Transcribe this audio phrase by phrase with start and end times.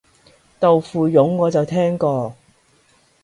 [0.59, 2.35] 豆腐膶我就聽過